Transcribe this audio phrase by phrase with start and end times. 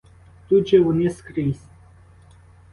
[0.49, 1.61] Тут же вони скрізь.